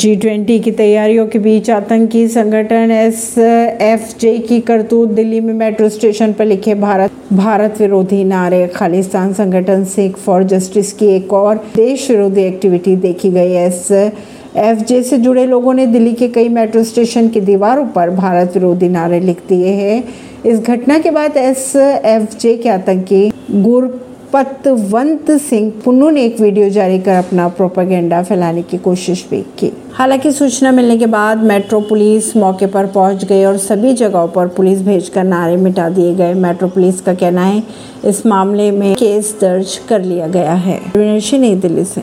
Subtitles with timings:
[0.00, 5.52] G twenty की तैयारियों के बीच आतंकी संगठन एस एफ़ जे की करतूत दिल्ली में
[5.54, 11.32] मेट्रो स्टेशन पर लिखे भारत भारत विरोधी नारे। खालिस्तान संगठन सिख फॉर जस्टिस की एक
[11.32, 16.28] और देश विरोधी एक्टिविटी देखी गई। एस एफ़ जे से जुड़े लोगों ने दिल्ली के
[16.28, 20.04] कई मेट्रो स्टेशन की दीवारों पर भारत विरोधी नारे लिख दिए हैं।
[20.46, 23.88] इस घटना के बाद एस एफ़ जे के आतंकी गुर
[24.32, 29.72] पतवंत सिंह पुन्नू ने एक वीडियो जारी कर अपना प्रोपागेंडा फैलाने की कोशिश भी की।
[29.92, 34.46] हालाँकि सूचना मिलने के बाद मेट्रो पुलिस मौके पर पहुँच गई और सभी जगहों पर
[34.46, 37.62] पुलिस भेजकर नारे मिटा दिए गए। मेट्रो पुलिस का कहना है,
[38.04, 41.98] इस मामले में केस दर्ज कर लिया गया है। नई दिल्ली से।